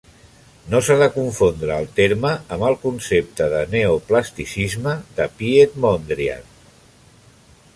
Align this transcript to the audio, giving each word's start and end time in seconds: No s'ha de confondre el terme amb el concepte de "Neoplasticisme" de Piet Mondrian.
No 0.73 0.79
s'ha 0.85 0.95
de 1.01 1.07
confondre 1.17 1.75
el 1.81 1.85
terme 1.99 2.31
amb 2.57 2.65
el 2.69 2.77
concepte 2.85 3.49
de 3.51 3.59
"Neoplasticisme" 3.75 4.95
de 5.19 5.29
Piet 5.43 5.77
Mondrian. 5.85 6.49